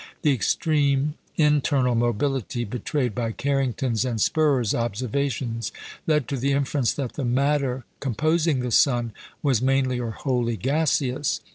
[0.23, 5.71] The extreme internal mobility betrayed by Carrington's and Spörer's observations
[6.07, 9.11] led to the inference that the matter composing the sun
[9.43, 11.39] was mainly or wholly gaseous.